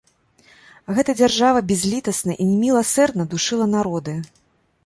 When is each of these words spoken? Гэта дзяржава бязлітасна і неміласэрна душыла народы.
Гэта 0.99 1.15
дзяржава 1.19 1.59
бязлітасна 1.71 2.39
і 2.41 2.49
неміласэрна 2.53 3.29
душыла 3.35 3.73
народы. 3.79 4.21